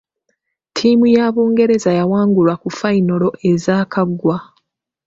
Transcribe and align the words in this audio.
Ttiimu 0.69 1.05
ya 1.15 1.25
Bungereza 1.33 1.91
yawangulwa 1.99 2.55
ku 2.61 2.69
fayinolo 2.77 3.29
ezaakaggwa. 3.51 4.37